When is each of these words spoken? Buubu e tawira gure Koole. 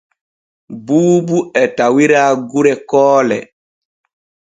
Buubu 0.85 1.37
e 1.63 1.65
tawira 1.77 2.21
gure 2.49 2.73
Koole. 2.89 3.39